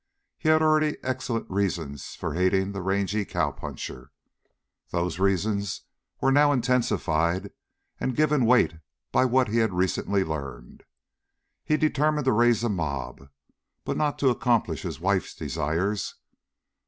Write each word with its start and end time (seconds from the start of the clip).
He 0.39 0.49
had 0.49 0.63
already 0.63 0.97
excellent 1.03 1.47
reasons 1.47 2.15
for 2.15 2.33
hating 2.33 2.71
the 2.71 2.81
rangy 2.81 3.23
cowpuncher. 3.23 4.09
Those 4.89 5.19
reasons 5.19 5.81
were 6.19 6.31
now 6.31 6.51
intensified 6.51 7.51
and 7.99 8.15
given 8.15 8.47
weight 8.47 8.77
by 9.11 9.25
what 9.25 9.49
he 9.49 9.57
had 9.59 9.73
recently 9.73 10.23
learned. 10.23 10.81
He 11.63 11.77
determined 11.77 12.25
to 12.25 12.31
raise 12.31 12.63
a 12.63 12.69
mob, 12.69 13.29
but 13.85 13.95
not 13.95 14.17
to 14.17 14.29
accomplish 14.29 14.81
his 14.81 14.99
wife's 14.99 15.35
desires. 15.35 16.15